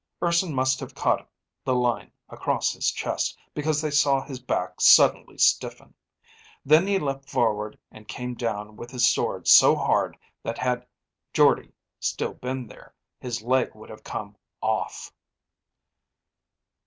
[0.23, 1.29] Urson must have caught
[1.63, 5.93] the line across his chest, because they saw his back suddenly stiffen.
[6.65, 10.87] Then he leapt forward and came down with his sword so hard that had
[11.35, 15.13] Jordde still been there, his leg would have come off.